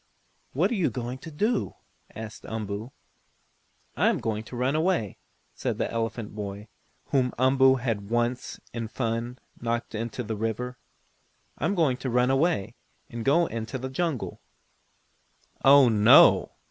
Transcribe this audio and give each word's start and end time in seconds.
"What 0.53 0.71
are 0.71 0.73
you 0.73 0.89
going 0.89 1.19
to 1.19 1.29
do?" 1.29 1.75
asked 2.15 2.43
Umboo. 2.45 2.91
"I 3.95 4.07
am 4.09 4.17
going 4.19 4.41
to 4.45 4.55
run 4.55 4.75
away," 4.75 5.19
said 5.53 5.77
the 5.77 5.91
elephant 5.91 6.33
boy, 6.33 6.69
whom 7.11 7.35
Umboo 7.37 7.75
had 7.75 8.09
once, 8.09 8.59
in 8.73 8.87
fun, 8.87 9.37
knocked 9.61 9.93
into 9.93 10.23
the 10.23 10.35
river. 10.35 10.79
"I 11.59 11.65
am 11.65 11.75
going 11.75 11.97
to 11.97 12.09
run 12.09 12.31
away, 12.31 12.73
and 13.11 13.23
go 13.23 13.43
out 13.43 13.51
in 13.51 13.65
the 13.65 13.89
jungle." 13.89 14.41
"Oh, 15.63 15.87
no. 15.87 16.49